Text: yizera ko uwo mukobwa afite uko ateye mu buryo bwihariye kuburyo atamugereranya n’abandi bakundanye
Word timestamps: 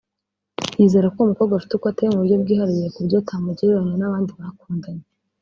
yizera 0.79 1.07
ko 1.13 1.17
uwo 1.19 1.27
mukobwa 1.31 1.53
afite 1.55 1.73
uko 1.75 1.85
ateye 1.91 2.09
mu 2.11 2.21
buryo 2.21 2.35
bwihariye 2.43 2.87
kuburyo 2.93 3.17
atamugereranya 3.19 3.95
n’abandi 3.97 4.29
bakundanye 4.39 5.05